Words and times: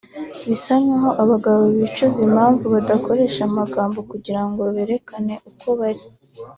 Bisa 0.49 0.73
nkaho 0.83 1.09
abagabo 1.23 1.61
bicuza 1.77 2.19
impamvu 2.27 2.63
badakoresha 2.73 3.41
amagambo 3.49 3.97
kugira 4.11 4.41
ngo 4.47 4.61
berekane 4.75 5.35
uko 5.49 5.67
bari 5.79 6.03